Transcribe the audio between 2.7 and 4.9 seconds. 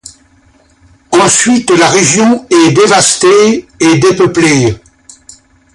dévastée et dépeuplée.